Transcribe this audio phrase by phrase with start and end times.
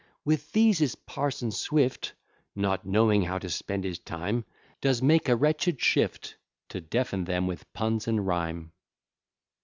[0.25, 2.15] "With these is Parson Swift,
[2.55, 4.45] Not knowing how to spend his time,
[4.81, 6.37] Does make a wretched shift,
[6.69, 8.71] To deafen them with puns and rhyme."